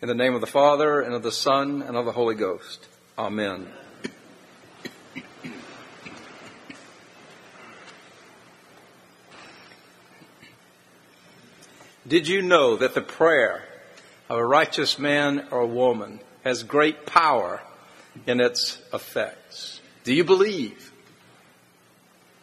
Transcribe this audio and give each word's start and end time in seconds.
In 0.00 0.06
the 0.06 0.14
name 0.14 0.36
of 0.36 0.40
the 0.40 0.46
Father, 0.46 1.00
and 1.00 1.12
of 1.12 1.24
the 1.24 1.32
Son, 1.32 1.82
and 1.82 1.96
of 1.96 2.04
the 2.04 2.12
Holy 2.12 2.36
Ghost. 2.36 2.86
Amen. 3.18 3.66
Did 12.06 12.28
you 12.28 12.42
know 12.42 12.76
that 12.76 12.94
the 12.94 13.00
prayer 13.00 13.64
of 14.30 14.38
a 14.38 14.46
righteous 14.46 15.00
man 15.00 15.48
or 15.50 15.66
woman 15.66 16.20
has 16.44 16.62
great 16.62 17.04
power 17.04 17.60
in 18.24 18.40
its 18.40 18.78
effects? 18.94 19.80
Do 20.04 20.14
you 20.14 20.22
believe 20.22 20.92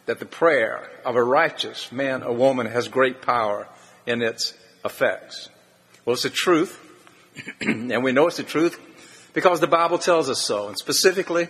that 0.04 0.18
the 0.18 0.26
prayer 0.26 0.90
of 1.06 1.16
a 1.16 1.24
righteous 1.24 1.90
man 1.90 2.22
or 2.22 2.34
woman 2.34 2.66
has 2.66 2.88
great 2.88 3.22
power 3.22 3.66
in 4.04 4.20
its 4.20 4.52
effects? 4.84 5.48
Well, 6.04 6.12
it's 6.12 6.22
the 6.22 6.28
truth, 6.28 6.82
and 7.60 8.02
we 8.02 8.12
know 8.12 8.26
it's 8.26 8.36
the 8.36 8.42
truth 8.42 8.78
because 9.32 9.60
the 9.60 9.66
Bible 9.66 9.98
tells 9.98 10.30
us 10.30 10.40
so. 10.40 10.68
And 10.68 10.78
specifically, 10.78 11.48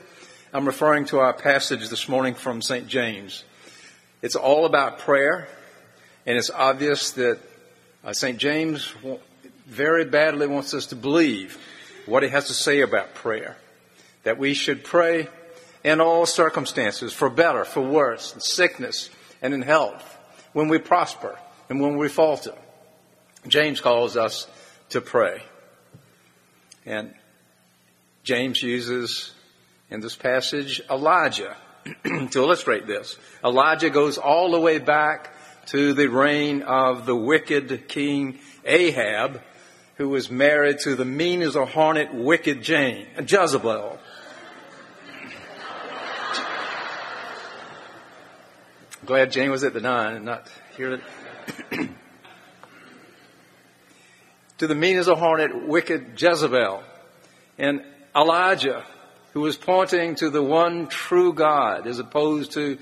I'm 0.52 0.66
referring 0.66 1.05
to 1.06 1.19
our 1.19 1.33
passage 1.33 1.88
this 1.88 2.09
morning 2.09 2.34
from 2.34 2.62
St. 2.62 2.87
James. 2.87 3.45
It's 4.23 4.37
all 4.37 4.65
about 4.65 4.98
prayer, 4.98 5.48
and 6.24 6.37
it's 6.37 6.51
obvious 6.51 7.12
that 7.12 7.38
uh, 8.05 8.12
St. 8.12 8.38
James 8.38 8.93
very 9.66 10.05
badly 10.05 10.46
wants 10.46 10.74
us 10.74 10.87
to 10.87 10.96
believe 10.96 11.59
what 12.07 12.23
he 12.23 12.29
has 12.29 12.46
to 12.46 12.55
say 12.55 12.80
about 12.80 13.15
prayer. 13.15 13.57
That 14.23 14.38
we 14.38 14.55
should 14.55 14.84
pray 14.84 15.29
in 15.84 16.01
all 16.01 16.27
circumstances, 16.27 17.12
for 17.12 17.30
better, 17.30 17.65
for 17.65 17.80
worse, 17.80 18.34
in 18.34 18.41
sickness 18.41 19.10
and 19.43 19.55
in 19.55 19.62
health, 19.62 20.18
when 20.52 20.68
we 20.68 20.79
prosper 20.79 21.38
and 21.68 21.80
when 21.80 21.96
we 21.96 22.09
falter. 22.09 22.55
James 23.46 23.80
calls 23.80 24.16
us 24.16 24.48
to 24.88 25.01
pray. 25.01 25.43
And 26.86 27.12
James 28.23 28.62
uses 28.62 29.32
in 29.90 30.01
this 30.01 30.16
passage 30.16 30.80
Elijah 30.88 31.56
to 32.04 32.38
illustrate 32.38 32.87
this. 32.87 33.16
Elijah 33.45 33.90
goes 33.90 34.18
all 34.18 34.52
the 34.52 34.60
way 34.60 34.78
back 34.78 35.34
to 35.66 35.93
the 35.93 36.06
reign 36.06 36.62
of 36.62 37.06
the 37.06 37.16
wicked 37.16 37.88
king 37.88 38.38
Ahab, 38.65 39.43
who 39.96 40.09
was 40.09 40.30
married 40.30 40.78
to 40.80 40.95
the 40.95 41.04
mean 41.04 41.43
as 41.43 41.56
a 41.56 41.66
hornet, 41.66 42.15
wicked 42.15 42.62
Jane, 42.62 43.06
Jezebel. 43.18 43.98
Glad 49.04 49.30
Jane 49.30 49.50
was 49.50 49.62
at 49.65 49.73
the 49.73 49.80
nine 49.80 50.16
and 50.16 50.24
not 50.24 50.48
here. 50.76 51.00
to 54.59 54.66
the 54.66 54.74
mean 54.74 54.99
as 54.99 55.09
a 55.09 55.15
hornet, 55.15 55.66
wicked 55.66 56.21
Jezebel. 56.21 56.82
And 57.59 57.82
Elijah, 58.15 58.85
who 59.32 59.40
was 59.40 59.57
pointing 59.57 60.15
to 60.16 60.30
the 60.30 60.43
one 60.43 60.88
true 60.88 61.32
God 61.32 61.87
as 61.87 61.99
opposed 61.99 62.52
to 62.52 62.79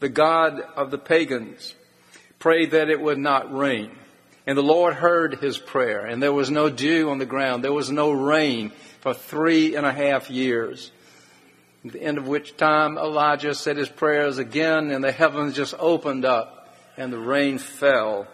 the 0.00 0.08
God 0.08 0.60
of 0.76 0.90
the 0.90 0.98
pagans, 0.98 1.74
prayed 2.38 2.70
that 2.70 2.88
it 2.88 3.00
would 3.00 3.18
not 3.18 3.54
rain. 3.54 3.90
And 4.46 4.56
the 4.56 4.62
Lord 4.62 4.94
heard 4.94 5.40
his 5.40 5.58
prayer, 5.58 6.06
and 6.06 6.22
there 6.22 6.32
was 6.32 6.50
no 6.50 6.70
dew 6.70 7.10
on 7.10 7.18
the 7.18 7.26
ground. 7.26 7.62
There 7.62 7.72
was 7.72 7.90
no 7.90 8.10
rain 8.12 8.72
for 9.00 9.12
three 9.12 9.76
and 9.76 9.84
a 9.84 9.92
half 9.92 10.30
years. 10.30 10.90
At 11.84 11.92
the 11.92 12.02
end 12.02 12.16
of 12.16 12.26
which 12.26 12.56
time 12.56 12.96
Elijah 12.96 13.54
said 13.54 13.76
his 13.76 13.90
prayers 13.90 14.38
again, 14.38 14.90
and 14.90 15.04
the 15.04 15.12
heavens 15.12 15.54
just 15.54 15.74
opened 15.78 16.24
up, 16.24 16.74
and 16.96 17.12
the 17.12 17.18
rain 17.18 17.58
fell, 17.58 18.26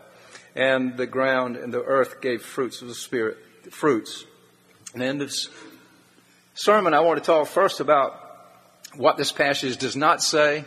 and 0.55 0.97
the 0.97 1.07
ground 1.07 1.57
and 1.57 1.73
the 1.73 1.83
earth 1.83 2.21
gave 2.21 2.43
fruits 2.43 2.83
of 2.83 2.89
the 2.89 2.95
Spirit, 2.95 3.39
fruits. 3.71 4.25
And 4.95 5.03
in 5.03 5.19
this 5.19 5.49
sermon, 6.55 6.95
I 6.95 7.01
want 7.01 7.19
to 7.19 7.25
talk 7.25 7.49
first 7.49 7.81
about 7.81 8.21
what 8.97 9.17
this 9.17 9.33
passage 9.33 9.77
does 9.79 9.97
not 9.97 10.23
say, 10.23 10.65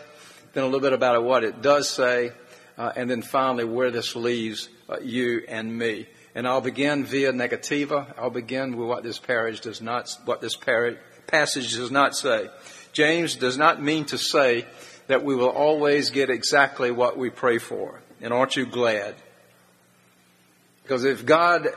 then 0.54 0.64
a 0.64 0.68
little 0.68 0.82
bit 0.82 0.94
about 0.94 1.24
what 1.24 1.44
it 1.44 1.62
does 1.62 1.90
say, 1.90 2.32
uh, 2.78 2.92
and 2.96 3.10
then 3.10 3.22
finally 3.22 3.64
where 3.64 3.92
this 3.92 4.16
leaves 4.16 4.70
uh, 4.90 4.98
you 5.00 5.44
and 5.48 5.76
me. 5.76 6.08
And 6.36 6.48
I'll 6.48 6.62
begin 6.62 7.06
via 7.06 7.32
negativa. 7.32 8.14
I'll 8.18 8.30
begin 8.30 8.76
with 8.76 8.88
what 8.88 9.04
this 9.04 9.18
passage 9.18 9.62
does 9.62 9.82
not, 9.82 10.16
what 10.26 10.42
this 10.42 10.56
passage 10.56 11.76
does 11.76 11.90
not 11.90 12.16
say. 12.16 12.50
James 12.92 13.36
does 13.36 13.58
not 13.58 13.82
mean 13.82 14.06
to 14.06 14.18
say 14.18 14.66
that 15.08 15.24
we 15.24 15.36
will 15.36 15.50
always 15.50 16.10
get 16.10 16.30
exactly 16.30 16.92
what 16.92 17.18
we 17.18 17.30
pray 17.30 17.58
for. 17.58 18.02
And 18.22 18.34
aren't 18.34 18.56
you 18.56 18.66
glad? 18.66 19.16
Because 20.88 21.04
if 21.04 21.26
God 21.26 21.68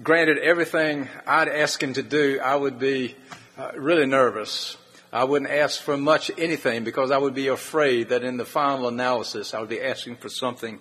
granted 0.00 0.38
everything 0.38 1.08
I'd 1.26 1.48
ask 1.48 1.82
him 1.82 1.94
to 1.94 2.04
do, 2.04 2.38
I 2.40 2.54
would 2.54 2.78
be 2.78 3.16
uh, 3.58 3.72
really 3.74 4.06
nervous. 4.06 4.76
I 5.12 5.24
wouldn't 5.24 5.50
ask 5.50 5.82
for 5.82 5.96
much 5.96 6.30
anything 6.38 6.84
because 6.84 7.10
I 7.10 7.18
would 7.18 7.34
be 7.34 7.48
afraid 7.48 8.10
that 8.10 8.22
in 8.22 8.36
the 8.36 8.44
final 8.44 8.86
analysis 8.86 9.54
I 9.54 9.58
would 9.58 9.68
be 9.68 9.82
asking 9.82 10.18
for 10.18 10.28
something 10.28 10.78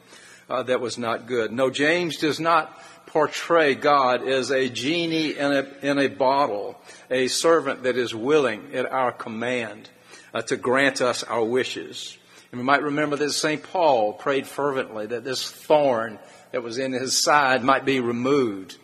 uh, 0.48 0.62
that 0.64 0.82
was 0.82 1.00
not 1.00 1.26
good. 1.26 1.52
No, 1.52 1.72
James 1.72 2.18
does 2.18 2.40
not 2.40 2.80
portray 3.08 3.74
God 3.74 4.22
as 4.22 4.52
a 4.52 4.70
genie 4.70 5.36
in 5.36 5.52
a, 5.52 5.68
in 5.82 5.98
a 5.98 6.10
bottle, 6.10 6.80
a 7.10 7.28
servant 7.28 7.82
that 7.84 7.98
is 7.98 8.14
willing 8.14 8.76
at 8.76 8.86
our 8.86 9.12
command 9.12 9.90
uh, 10.32 10.44
to 10.44 10.58
grant 10.58 11.02
us 11.02 11.24
our 11.24 11.44
wishes. 11.44 12.20
And 12.52 12.62
we 12.62 12.66
might 12.66 12.84
remember 12.84 13.16
that 13.16 13.32
St. 13.32 13.64
Paul 13.64 14.14
prayed 14.14 14.46
fervently 14.46 15.08
that 15.08 15.24
this 15.24 15.50
thorn 15.50 16.20
that 16.58 16.64
was 16.64 16.80
in 16.80 16.92
his 16.92 17.22
side 17.24 17.64
might 17.64 17.86
be 17.86 18.00
removed. 18.00 18.78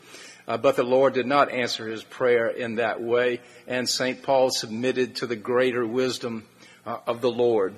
Uh, 0.47 0.57
but 0.57 0.75
the 0.75 0.84
Lord 0.84 1.16
did 1.16 1.25
not 1.25 1.50
answer 1.50 1.88
his 1.88 2.03
prayer 2.03 2.47
in 2.47 2.75
that 2.75 3.01
way, 3.01 3.41
and 3.66 3.89
St. 3.89 4.22
Paul 4.22 4.51
submitted 4.51 5.16
to 5.16 5.25
the 5.25 5.35
greater 5.35 5.83
wisdom 5.83 6.45
uh, 6.85 7.00
of 7.07 7.22
the 7.22 7.31
Lord. 7.31 7.73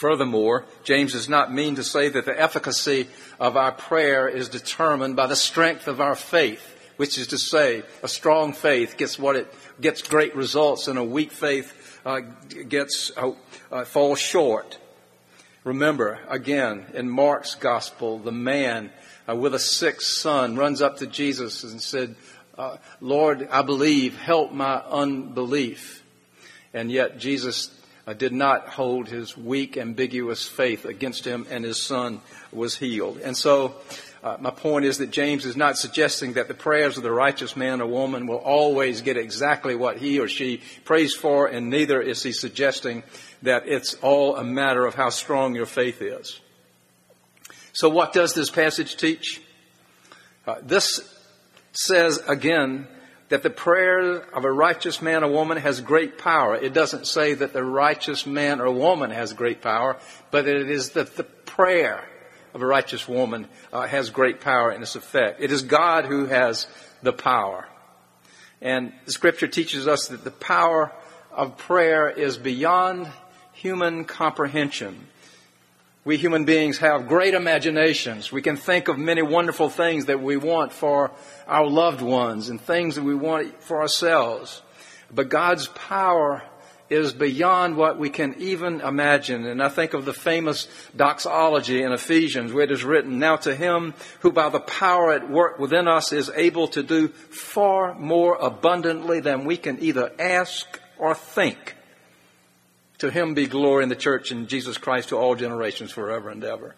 Furthermore, 0.00 0.64
James 0.84 1.12
does 1.12 1.28
not 1.28 1.52
mean 1.52 1.74
to 1.74 1.84
say 1.84 2.08
that 2.08 2.24
the 2.24 2.40
efficacy 2.40 3.06
of 3.38 3.58
our 3.58 3.72
prayer 3.72 4.26
is 4.26 4.48
determined 4.48 5.16
by 5.16 5.26
the 5.26 5.36
strength 5.36 5.86
of 5.86 6.00
our 6.00 6.14
faith, 6.14 6.64
which 6.96 7.18
is 7.18 7.26
to 7.26 7.36
say, 7.36 7.82
a 8.02 8.08
strong 8.08 8.54
faith 8.54 8.96
gets 8.96 9.18
what 9.18 9.36
it 9.36 9.54
gets 9.82 10.00
great 10.00 10.34
results, 10.34 10.88
and 10.88 10.98
a 10.98 11.04
weak 11.04 11.30
faith 11.30 12.00
uh, 12.06 12.20
gets 12.70 13.12
uh, 13.18 13.32
uh, 13.70 13.84
falls 13.84 14.18
short. 14.18 14.78
Remember, 15.64 16.20
again, 16.28 16.84
in 16.92 17.08
Mark's 17.08 17.54
gospel, 17.54 18.18
the 18.18 18.30
man 18.30 18.90
uh, 19.26 19.34
with 19.34 19.54
a 19.54 19.58
sick 19.58 20.02
son 20.02 20.56
runs 20.56 20.82
up 20.82 20.98
to 20.98 21.06
Jesus 21.06 21.64
and 21.64 21.80
said, 21.80 22.16
uh, 22.58 22.76
Lord, 23.00 23.48
I 23.50 23.62
believe, 23.62 24.16
help 24.18 24.52
my 24.52 24.74
unbelief. 24.76 26.04
And 26.74 26.92
yet 26.92 27.18
Jesus 27.18 27.74
uh, 28.06 28.12
did 28.12 28.32
not 28.32 28.68
hold 28.68 29.08
his 29.08 29.36
weak, 29.36 29.76
ambiguous 29.76 30.46
faith 30.46 30.84
against 30.84 31.24
him, 31.24 31.46
and 31.50 31.64
his 31.64 31.80
son 31.80 32.20
was 32.52 32.76
healed. 32.76 33.18
And 33.18 33.36
so, 33.36 33.76
uh, 34.22 34.36
my 34.40 34.50
point 34.50 34.84
is 34.84 34.98
that 34.98 35.10
James 35.10 35.44
is 35.44 35.56
not 35.56 35.76
suggesting 35.76 36.34
that 36.34 36.48
the 36.48 36.54
prayers 36.54 36.96
of 36.96 37.02
the 37.02 37.12
righteous 37.12 37.56
man 37.56 37.80
or 37.80 37.86
woman 37.86 38.26
will 38.26 38.38
always 38.38 39.02
get 39.02 39.16
exactly 39.16 39.74
what 39.74 39.98
he 39.98 40.18
or 40.18 40.28
she 40.28 40.62
prays 40.84 41.14
for, 41.14 41.46
and 41.46 41.70
neither 41.70 42.00
is 42.00 42.22
he 42.22 42.32
suggesting 42.32 43.02
that 43.42 43.66
it's 43.66 43.94
all 43.94 44.36
a 44.36 44.44
matter 44.44 44.86
of 44.86 44.94
how 44.94 45.10
strong 45.10 45.54
your 45.54 45.66
faith 45.66 46.00
is. 46.00 46.40
So, 47.72 47.88
what 47.88 48.12
does 48.12 48.34
this 48.34 48.50
passage 48.50 48.96
teach? 48.96 49.40
Uh, 50.46 50.56
this 50.62 51.00
says 51.72 52.18
again 52.28 52.86
that 53.28 53.42
the 53.42 53.50
prayer 53.50 54.16
of 54.16 54.44
a 54.44 54.52
righteous 54.52 55.00
man 55.00 55.24
or 55.24 55.30
woman 55.30 55.58
has 55.58 55.80
great 55.80 56.18
power. 56.18 56.54
It 56.56 56.74
doesn't 56.74 57.06
say 57.06 57.34
that 57.34 57.52
the 57.52 57.64
righteous 57.64 58.26
man 58.26 58.60
or 58.60 58.70
woman 58.70 59.10
has 59.10 59.32
great 59.32 59.62
power, 59.62 59.96
but 60.30 60.46
it 60.46 60.70
is 60.70 60.90
that 60.90 61.16
the 61.16 61.24
prayer 61.24 62.04
of 62.52 62.62
a 62.62 62.66
righteous 62.66 63.08
woman 63.08 63.48
uh, 63.72 63.86
has 63.86 64.10
great 64.10 64.40
power 64.40 64.70
in 64.70 64.82
its 64.82 64.94
effect. 64.94 65.40
It 65.40 65.50
is 65.50 65.62
God 65.62 66.04
who 66.04 66.26
has 66.26 66.66
the 67.02 67.12
power. 67.12 67.66
And 68.60 68.92
scripture 69.06 69.48
teaches 69.48 69.88
us 69.88 70.08
that 70.08 70.24
the 70.24 70.30
power 70.30 70.92
of 71.32 71.56
prayer 71.56 72.08
is 72.08 72.36
beyond 72.36 73.08
human 73.52 74.04
comprehension. 74.04 75.08
We 76.06 76.18
human 76.18 76.44
beings 76.44 76.76
have 76.78 77.08
great 77.08 77.32
imaginations. 77.32 78.30
We 78.30 78.42
can 78.42 78.56
think 78.56 78.88
of 78.88 78.98
many 78.98 79.22
wonderful 79.22 79.70
things 79.70 80.04
that 80.04 80.20
we 80.20 80.36
want 80.36 80.70
for 80.70 81.12
our 81.46 81.66
loved 81.66 82.02
ones 82.02 82.50
and 82.50 82.60
things 82.60 82.96
that 82.96 83.04
we 83.04 83.14
want 83.14 83.62
for 83.62 83.80
ourselves. 83.80 84.60
But 85.10 85.30
God's 85.30 85.68
power 85.68 86.42
is 86.90 87.14
beyond 87.14 87.78
what 87.78 87.98
we 87.98 88.10
can 88.10 88.34
even 88.38 88.82
imagine. 88.82 89.46
And 89.46 89.62
I 89.62 89.70
think 89.70 89.94
of 89.94 90.04
the 90.04 90.12
famous 90.12 90.68
doxology 90.94 91.82
in 91.82 91.92
Ephesians 91.92 92.52
where 92.52 92.64
it 92.64 92.70
is 92.70 92.84
written, 92.84 93.18
Now 93.18 93.36
to 93.36 93.54
him 93.54 93.94
who 94.20 94.30
by 94.30 94.50
the 94.50 94.60
power 94.60 95.10
at 95.10 95.30
work 95.30 95.58
within 95.58 95.88
us 95.88 96.12
is 96.12 96.30
able 96.34 96.68
to 96.68 96.82
do 96.82 97.08
far 97.08 97.94
more 97.94 98.36
abundantly 98.36 99.20
than 99.20 99.46
we 99.46 99.56
can 99.56 99.82
either 99.82 100.12
ask 100.18 100.78
or 100.98 101.14
think 101.14 101.73
to 103.04 103.10
him 103.10 103.34
be 103.34 103.46
glory 103.46 103.82
in 103.82 103.88
the 103.88 103.96
church 103.96 104.30
and 104.30 104.48
Jesus 104.48 104.78
Christ 104.78 105.10
to 105.10 105.16
all 105.16 105.34
generations 105.34 105.90
forever 105.90 106.30
and 106.30 106.42
ever. 106.42 106.74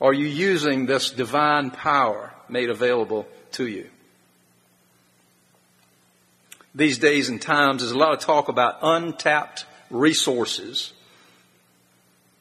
Are 0.00 0.12
you 0.12 0.26
using 0.26 0.86
this 0.86 1.10
divine 1.10 1.70
power 1.70 2.34
made 2.48 2.70
available 2.70 3.26
to 3.52 3.66
you. 3.66 3.88
These 6.74 6.98
days 6.98 7.28
and 7.28 7.40
times, 7.40 7.82
there's 7.82 7.92
a 7.92 7.98
lot 7.98 8.12
of 8.12 8.20
talk 8.20 8.48
about 8.48 8.78
untapped 8.82 9.64
resources. 9.90 10.92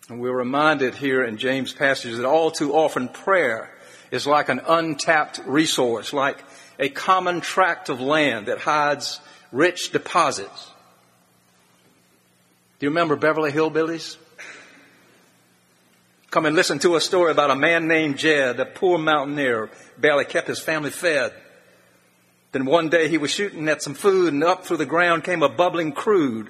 And 0.10 0.20
we're 0.20 0.36
reminded 0.36 0.96
here 0.96 1.24
in 1.24 1.38
James' 1.38 1.72
passage 1.72 2.16
that 2.16 2.26
all 2.26 2.52
too 2.52 2.74
often 2.74 3.10
prayer 3.10 3.70
is 4.12 4.26
like 4.26 4.50
an 4.50 4.62
untapped 4.68 5.40
resource, 5.46 6.14
like 6.14 6.44
a 6.80 6.90
common 6.90 7.42
tract 7.42 7.90
of 7.90 8.02
land 8.02 8.48
that 8.48 8.60
hides 8.60 9.20
rich 9.52 9.92
deposits. 9.92 10.72
Do 12.84 12.88
you 12.88 12.90
remember 12.90 13.16
Beverly 13.16 13.54
Hillbillies? 13.54 14.18
Come 16.32 16.46
and 16.46 16.54
listen 16.54 16.80
to 16.80 16.98
a 16.98 17.00
story 17.00 17.32
about 17.32 17.50
a 17.50 17.56
man 17.56 17.88
named 17.88 18.18
Jed, 18.18 18.60
a 18.60 18.66
poor 18.66 18.98
mountaineer, 18.98 19.70
barely 19.98 20.26
kept 20.26 20.50
his 20.50 20.60
family 20.60 20.90
fed. 20.92 21.32
Then 22.52 22.66
one 22.66 22.90
day 22.90 23.08
he 23.08 23.18
was 23.18 23.32
shooting 23.32 23.70
at 23.70 23.82
some 23.82 23.94
food 23.94 24.34
and 24.34 24.44
up 24.44 24.66
through 24.66 24.76
the 24.76 24.86
ground 24.86 25.24
came 25.24 25.44
a 25.44 25.48
bubbling 25.48 25.94
crude, 25.94 26.50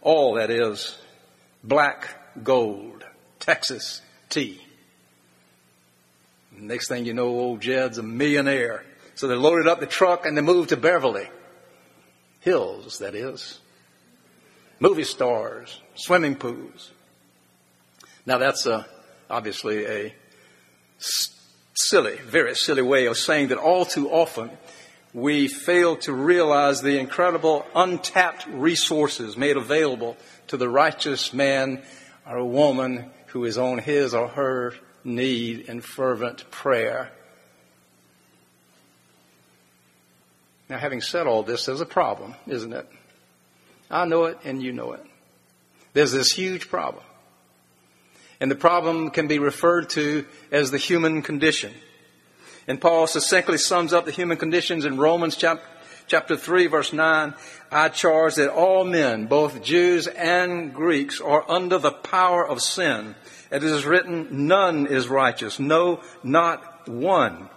all 0.00 0.36
that 0.36 0.50
is, 0.50 0.96
black 1.62 2.42
gold, 2.42 3.04
Texas 3.38 4.00
tea. 4.30 4.62
Next 6.50 6.88
thing 6.88 7.04
you 7.04 7.12
know, 7.12 7.28
old 7.28 7.60
Jed's 7.60 7.98
a 7.98 8.02
millionaire. 8.02 8.86
So 9.16 9.28
they 9.28 9.34
loaded 9.34 9.68
up 9.68 9.80
the 9.80 9.86
truck 9.86 10.24
and 10.24 10.34
they 10.34 10.40
moved 10.40 10.70
to 10.70 10.78
Beverly 10.78 11.28
Hills, 12.40 13.00
that 13.00 13.14
is. 13.14 13.60
Movie 14.80 15.04
stars, 15.04 15.80
swimming 15.94 16.36
pools. 16.36 16.92
Now 18.26 18.38
that's 18.38 18.66
a 18.66 18.86
obviously 19.30 19.86
a 19.86 20.14
silly, 21.74 22.16
very 22.18 22.54
silly 22.54 22.82
way 22.82 23.06
of 23.06 23.16
saying 23.16 23.48
that 23.48 23.58
all 23.58 23.84
too 23.84 24.10
often 24.10 24.50
we 25.14 25.48
fail 25.48 25.96
to 25.96 26.12
realize 26.12 26.82
the 26.82 26.98
incredible 26.98 27.66
untapped 27.74 28.46
resources 28.46 29.36
made 29.36 29.56
available 29.56 30.16
to 30.48 30.56
the 30.56 30.68
righteous 30.68 31.32
man 31.32 31.82
or 32.26 32.44
woman 32.44 33.10
who 33.28 33.44
is 33.44 33.58
on 33.58 33.78
his 33.78 34.14
or 34.14 34.28
her 34.28 34.74
need 35.04 35.60
in 35.60 35.80
fervent 35.80 36.50
prayer. 36.50 37.10
Now, 40.68 40.78
having 40.78 41.00
said 41.00 41.26
all 41.26 41.42
this, 41.42 41.64
there's 41.64 41.80
a 41.80 41.86
problem, 41.86 42.34
isn't 42.46 42.74
it? 42.74 42.86
I 43.90 44.04
know 44.04 44.24
it 44.24 44.38
and 44.44 44.62
you 44.62 44.72
know 44.72 44.92
it. 44.92 45.04
There's 45.92 46.12
this 46.12 46.32
huge 46.32 46.68
problem. 46.68 47.04
And 48.40 48.50
the 48.50 48.56
problem 48.56 49.10
can 49.10 49.26
be 49.26 49.38
referred 49.38 49.90
to 49.90 50.26
as 50.52 50.70
the 50.70 50.78
human 50.78 51.22
condition. 51.22 51.72
And 52.68 52.80
Paul 52.80 53.06
succinctly 53.06 53.58
sums 53.58 53.92
up 53.92 54.04
the 54.04 54.12
human 54.12 54.36
conditions 54.36 54.84
in 54.84 54.98
Romans 54.98 55.36
chapter, 55.36 55.64
chapter 56.06 56.36
3 56.36 56.66
verse 56.66 56.92
9. 56.92 57.34
I 57.72 57.88
charge 57.88 58.36
that 58.36 58.52
all 58.52 58.84
men, 58.84 59.26
both 59.26 59.62
Jews 59.62 60.06
and 60.06 60.72
Greeks, 60.72 61.20
are 61.20 61.50
under 61.50 61.78
the 61.78 61.90
power 61.90 62.46
of 62.46 62.62
sin. 62.62 63.14
It 63.50 63.64
is 63.64 63.86
written, 63.86 64.46
none 64.46 64.86
is 64.86 65.08
righteous. 65.08 65.58
No, 65.58 66.02
not 66.22 66.88
one. 66.88 67.48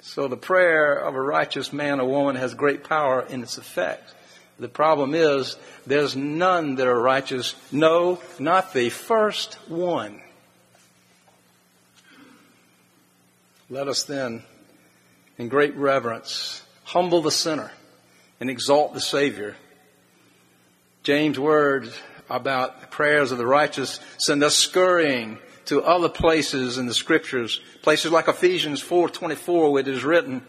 So 0.00 0.28
the 0.28 0.36
prayer 0.36 0.94
of 0.94 1.14
a 1.14 1.20
righteous 1.20 1.72
man 1.72 2.00
or 2.00 2.08
woman 2.08 2.36
has 2.36 2.52
great 2.52 2.84
power 2.84 3.22
in 3.22 3.42
its 3.42 3.56
effect. 3.56 4.12
The 4.58 4.68
problem 4.68 5.14
is 5.14 5.56
there's 5.86 6.14
none 6.14 6.76
that 6.76 6.86
are 6.86 7.00
righteous. 7.00 7.54
No, 7.72 8.20
not 8.38 8.72
the 8.72 8.90
first 8.90 9.54
one. 9.68 10.20
Let 13.68 13.88
us 13.88 14.04
then, 14.04 14.44
in 15.38 15.48
great 15.48 15.74
reverence, 15.74 16.62
humble 16.84 17.22
the 17.22 17.30
sinner 17.30 17.72
and 18.38 18.48
exalt 18.48 18.94
the 18.94 19.00
Savior. 19.00 19.56
James' 21.02 21.38
words 21.38 21.98
about 22.30 22.80
the 22.80 22.86
prayers 22.86 23.32
of 23.32 23.38
the 23.38 23.46
righteous 23.46 24.00
send 24.18 24.44
us 24.44 24.54
scurrying 24.54 25.38
to 25.66 25.82
other 25.82 26.08
places 26.08 26.78
in 26.78 26.86
the 26.86 26.94
scriptures, 26.94 27.60
places 27.82 28.12
like 28.12 28.28
Ephesians 28.28 28.82
4:24 28.82 29.72
where 29.72 29.80
it 29.80 29.88
is 29.88 30.04
written, 30.04 30.46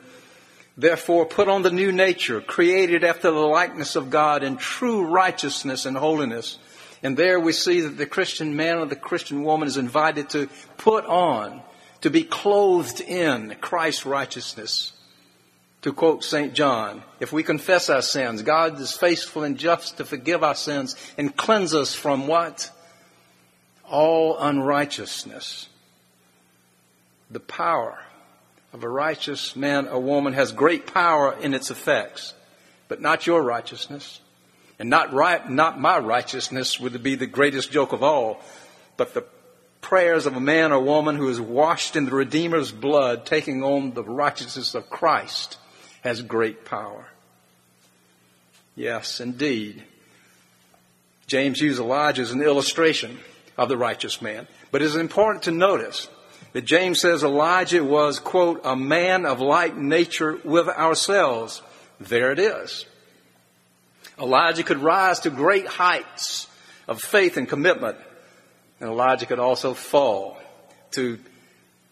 Therefore, 0.77 1.25
put 1.25 1.47
on 1.47 1.61
the 1.61 1.71
new 1.71 1.91
nature, 1.91 2.41
created 2.41 3.03
after 3.03 3.31
the 3.31 3.39
likeness 3.39 3.95
of 3.95 4.09
God 4.09 4.43
in 4.43 4.57
true 4.57 5.05
righteousness 5.05 5.85
and 5.85 5.95
holiness. 5.95 6.57
And 7.01 7.15
there 7.15 7.39
we 7.39 7.53
see 7.53 7.81
that 7.81 7.97
the 7.97 8.05
Christian 8.05 8.55
man 8.55 8.79
or 8.79 8.85
the 8.85 8.95
Christian 8.95 9.43
woman 9.43 9.67
is 9.67 9.77
invited 9.77 10.29
to 10.31 10.49
put 10.77 11.05
on, 11.05 11.61
to 12.01 12.09
be 12.09 12.23
clothed 12.23 12.99
in 12.99 13.55
Christ's 13.61 14.05
righteousness. 14.05 14.91
To 15.83 15.93
quote 15.93 16.23
St. 16.23 16.53
John, 16.53 17.03
if 17.19 17.31
we 17.31 17.43
confess 17.43 17.89
our 17.89 18.01
sins, 18.01 18.41
God 18.41 18.79
is 18.79 18.97
faithful 18.97 19.43
and 19.43 19.57
just 19.57 19.97
to 19.97 20.05
forgive 20.05 20.43
our 20.43 20.55
sins 20.55 20.95
and 21.15 21.35
cleanse 21.37 21.75
us 21.75 21.93
from 21.93 22.27
what? 22.27 22.71
All 23.87 24.37
unrighteousness. 24.39 25.69
The 27.29 27.39
power 27.39 27.99
of 28.75 28.83
a 28.83 28.89
righteous 28.89 29.55
man 29.55 29.87
or 29.87 30.01
woman 30.01 30.33
has 30.33 30.51
great 30.51 30.85
power 30.93 31.33
in 31.41 31.53
its 31.53 31.71
effects, 31.71 32.33
but 32.89 32.99
not 32.99 33.25
your 33.25 33.41
righteousness. 33.41 34.19
And 34.77 34.89
not 34.89 35.13
right, 35.13 35.49
not 35.49 35.79
my 35.79 35.97
righteousness 35.97 36.77
would 36.77 37.01
be 37.01 37.15
the 37.15 37.25
greatest 37.25 37.71
joke 37.71 37.93
of 37.93 38.03
all, 38.03 38.41
but 38.97 39.13
the 39.13 39.23
prayers 39.79 40.25
of 40.25 40.35
a 40.35 40.41
man 40.41 40.73
or 40.73 40.81
woman 40.81 41.15
who 41.15 41.29
is 41.29 41.39
washed 41.39 41.95
in 41.95 42.03
the 42.03 42.11
Redeemer's 42.11 42.73
blood, 42.73 43.25
taking 43.25 43.63
on 43.63 43.93
the 43.93 44.03
righteousness 44.03 44.75
of 44.75 44.89
Christ, 44.89 45.57
has 46.01 46.21
great 46.21 46.65
power. 46.65 47.07
Yes, 48.75 49.21
indeed. 49.21 49.83
James 51.27 51.61
used 51.61 51.79
Elijah 51.79 52.23
as 52.23 52.31
an 52.31 52.41
illustration 52.41 53.19
of 53.57 53.69
the 53.69 53.77
righteous 53.77 54.21
man. 54.21 54.49
But 54.69 54.81
it 54.81 54.85
is 54.85 54.97
important 54.97 55.45
to 55.45 55.51
notice 55.51 56.09
that 56.55 56.63
James 56.63 57.01
says 57.01 57.21
Elijah 57.21 57.83
was, 57.83 58.17
quote, 58.17 58.61
a 58.63 58.77
man 58.77 59.25
of 59.25 59.41
like 59.41 59.75
nature 59.75 60.39
with 60.45 60.69
ourselves. 60.69 61.61
There 61.99 62.31
it 62.31 62.39
is. 62.39 62.85
Elijah 64.17 64.63
could 64.63 64.77
rise 64.77 65.19
to 65.19 65.29
great 65.29 65.67
heights 65.67 66.47
of 66.87 67.01
faith 67.01 67.35
and 67.35 67.49
commitment, 67.49 67.97
and 68.79 68.89
Elijah 68.89 69.25
could 69.25 69.37
also 69.37 69.73
fall 69.73 70.37
to 70.91 71.19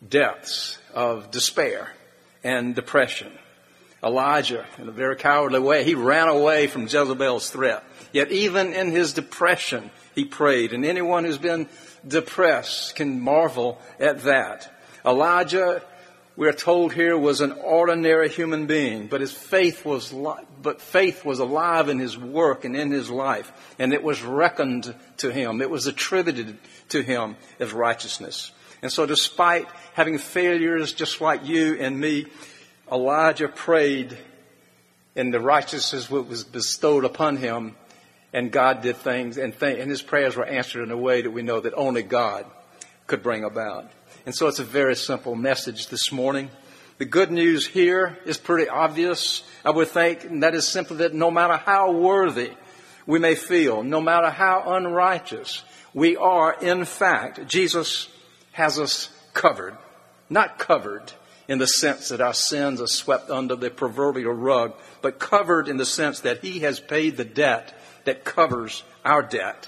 depths 0.07 0.77
of 0.93 1.29
despair 1.29 1.91
and 2.41 2.73
depression. 2.73 3.33
Elijah, 4.03 4.65
in 4.79 4.89
a 4.89 4.91
very 4.91 5.15
cowardly 5.15 5.59
way, 5.59 5.83
he 5.83 5.95
ran 5.95 6.27
away 6.27 6.67
from 6.67 6.83
Jezebel's 6.83 7.49
threat. 7.49 7.83
Yet 8.11 8.31
even 8.31 8.73
in 8.73 8.91
his 8.91 9.13
depression, 9.13 9.91
he 10.13 10.25
prayed. 10.25 10.73
And 10.73 10.85
anyone 10.85 11.23
who's 11.23 11.37
been 11.37 11.69
depressed 12.05 12.95
can 12.95 13.21
marvel 13.21 13.79
at 13.99 14.23
that. 14.23 14.69
Elijah, 15.05 15.81
we're 16.35 16.53
told 16.53 16.93
here, 16.93 17.17
was 17.17 17.41
an 17.41 17.53
ordinary 17.53 18.27
human 18.27 18.65
being, 18.65 19.07
but 19.07 19.21
his 19.21 19.31
faith 19.31 19.85
was, 19.85 20.11
li- 20.11 20.43
but 20.61 20.81
faith 20.81 21.23
was 21.23 21.39
alive 21.39 21.87
in 21.87 21.99
his 21.99 22.17
work 22.17 22.65
and 22.65 22.75
in 22.75 22.91
his 22.91 23.09
life, 23.09 23.51
and 23.79 23.93
it 23.93 24.03
was 24.03 24.21
reckoned 24.21 24.93
to 25.17 25.31
him. 25.31 25.61
It 25.61 25.69
was 25.69 25.87
attributed 25.87 26.57
to 26.89 27.01
him 27.01 27.37
as 27.59 27.71
righteousness. 27.71 28.51
And 28.81 28.91
so 28.91 29.05
despite 29.05 29.67
having 29.93 30.17
failures 30.17 30.91
just 30.91 31.21
like 31.21 31.45
you 31.45 31.77
and 31.79 31.97
me, 31.97 32.25
Elijah 32.93 33.47
prayed 33.47 34.15
and 35.15 35.33
the 35.33 35.39
righteousness 35.39 36.11
was 36.11 36.43
bestowed 36.43 37.05
upon 37.05 37.37
him 37.37 37.75
and 38.33 38.51
God 38.51 38.81
did 38.81 38.97
things, 38.97 39.37
and, 39.37 39.57
th- 39.57 39.79
and 39.79 39.89
his 39.89 40.01
prayers 40.01 40.35
were 40.35 40.45
answered 40.45 40.83
in 40.83 40.91
a 40.91 40.97
way 40.97 41.21
that 41.21 41.31
we 41.31 41.43
know 41.43 41.59
that 41.59 41.73
only 41.75 42.01
God 42.01 42.45
could 43.05 43.21
bring 43.21 43.43
about. 43.43 43.91
And 44.25 44.33
so 44.33 44.47
it's 44.47 44.59
a 44.59 44.63
very 44.63 44.95
simple 44.95 45.35
message 45.35 45.87
this 45.87 46.11
morning. 46.11 46.49
The 46.97 47.05
good 47.05 47.31
news 47.31 47.67
here 47.67 48.17
is 48.25 48.37
pretty 48.37 48.69
obvious, 48.69 49.43
I 49.63 49.69
would 49.69 49.87
think, 49.87 50.23
and 50.23 50.41
that 50.41 50.55
is 50.55 50.67
simply 50.67 50.97
that 50.97 51.13
no 51.13 51.29
matter 51.29 51.57
how 51.57 51.91
worthy 51.91 52.51
we 53.05 53.19
may 53.19 53.35
feel, 53.35 53.83
no 53.83 54.01
matter 54.01 54.29
how 54.29 54.63
unrighteous, 54.75 55.63
we 55.93 56.15
are, 56.15 56.55
in 56.59 56.85
fact, 56.85 57.47
Jesus 57.47 58.07
has 58.53 58.79
us 58.79 59.09
covered. 59.33 59.77
Not 60.29 60.57
covered 60.57 61.11
in 61.47 61.57
the 61.57 61.67
sense 61.67 62.09
that 62.09 62.21
our 62.21 62.33
sins 62.33 62.81
are 62.81 62.87
swept 62.87 63.29
under 63.29 63.55
the 63.55 63.69
proverbial 63.69 64.33
rug, 64.33 64.73
but 65.01 65.19
covered 65.19 65.67
in 65.67 65.77
the 65.77 65.85
sense 65.85 66.21
that 66.21 66.41
He 66.41 66.59
has 66.59 66.79
paid 66.79 67.17
the 67.17 67.25
debt 67.25 67.73
that 68.05 68.23
covers 68.23 68.83
our 69.03 69.21
debt, 69.21 69.67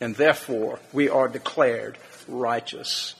and 0.00 0.14
therefore 0.14 0.80
we 0.92 1.08
are 1.08 1.28
declared 1.28 1.98
righteous. 2.26 3.14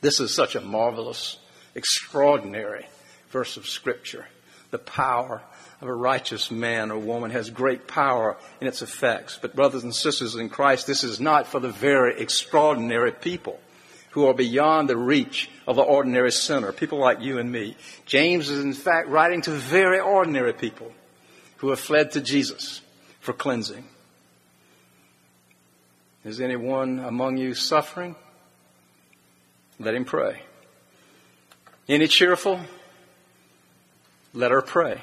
This 0.00 0.20
is 0.20 0.34
such 0.34 0.54
a 0.54 0.60
marvelous, 0.60 1.38
extraordinary 1.74 2.86
verse 3.30 3.56
of 3.56 3.68
Scripture. 3.68 4.26
The 4.70 4.78
power 4.78 5.42
of 5.80 5.88
a 5.88 5.94
righteous 5.94 6.50
man 6.50 6.90
or 6.90 6.98
woman 6.98 7.30
has 7.30 7.50
great 7.50 7.86
power 7.88 8.36
in 8.60 8.66
its 8.66 8.82
effects. 8.82 9.38
But, 9.40 9.56
brothers 9.56 9.82
and 9.82 9.94
sisters 9.94 10.34
in 10.34 10.48
Christ, 10.48 10.86
this 10.86 11.04
is 11.04 11.20
not 11.20 11.46
for 11.46 11.60
the 11.60 11.70
very 11.70 12.20
extraordinary 12.20 13.12
people. 13.12 13.58
Who 14.10 14.26
are 14.26 14.34
beyond 14.34 14.88
the 14.88 14.96
reach 14.96 15.50
of 15.66 15.76
the 15.76 15.82
ordinary 15.82 16.32
sinner, 16.32 16.72
people 16.72 16.98
like 16.98 17.20
you 17.20 17.38
and 17.38 17.50
me. 17.50 17.76
James 18.06 18.50
is 18.50 18.62
in 18.62 18.72
fact 18.72 19.08
writing 19.08 19.40
to 19.42 19.50
very 19.50 20.00
ordinary 20.00 20.52
people 20.52 20.92
who 21.58 21.70
have 21.70 21.80
fled 21.80 22.10
to 22.12 22.20
Jesus 22.20 22.80
for 23.20 23.32
cleansing. 23.32 23.84
Is 26.24 26.40
anyone 26.40 26.98
among 26.98 27.36
you 27.36 27.54
suffering? 27.54 28.16
Let 29.78 29.94
him 29.94 30.04
pray. 30.04 30.42
Any 31.88 32.06
cheerful? 32.08 32.60
Let 34.34 34.50
her 34.50 34.62
pray. 34.62 35.00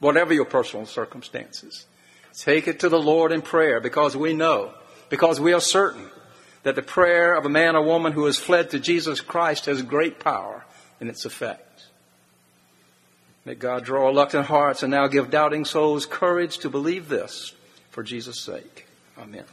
Whatever 0.00 0.34
your 0.34 0.44
personal 0.44 0.86
circumstances. 0.86 1.86
Take 2.36 2.66
it 2.66 2.80
to 2.80 2.88
the 2.88 2.98
Lord 2.98 3.30
in 3.32 3.42
prayer 3.42 3.80
because 3.80 4.16
we 4.16 4.32
know, 4.32 4.74
because 5.08 5.40
we 5.40 5.52
are 5.52 5.60
certain 5.60 6.10
that 6.64 6.74
the 6.74 6.82
prayer 6.82 7.34
of 7.34 7.46
a 7.46 7.50
man 7.50 7.76
or 7.76 7.82
woman 7.82 8.12
who 8.12 8.24
has 8.24 8.38
fled 8.38 8.70
to 8.70 8.80
Jesus 8.80 9.20
Christ 9.20 9.66
has 9.66 9.82
great 9.82 10.18
power 10.18 10.64
in 11.00 11.08
its 11.08 11.24
effect. 11.24 11.86
May 13.44 13.54
God 13.54 13.84
draw 13.84 14.06
reluctant 14.06 14.46
hearts 14.46 14.82
and 14.82 14.90
now 14.90 15.06
give 15.06 15.30
doubting 15.30 15.66
souls 15.66 16.06
courage 16.06 16.58
to 16.58 16.70
believe 16.70 17.08
this 17.08 17.52
for 17.90 18.02
Jesus' 18.02 18.40
sake. 18.40 18.86
Amen. 19.18 19.44